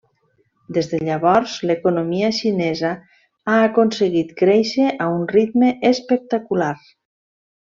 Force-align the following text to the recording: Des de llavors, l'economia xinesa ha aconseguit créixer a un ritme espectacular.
Des 0.77 0.87
de 0.93 0.99
llavors, 1.09 1.51
l'economia 1.71 2.31
xinesa 2.39 2.93
ha 3.53 3.59
aconseguit 3.67 4.33
créixer 4.43 4.89
a 5.07 5.11
un 5.19 5.23
ritme 5.37 5.71
espectacular. 5.95 6.75